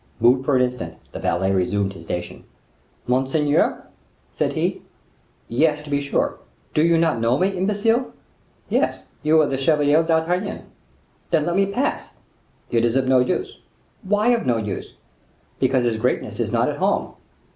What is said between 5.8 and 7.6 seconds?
to be sure; do you not know me,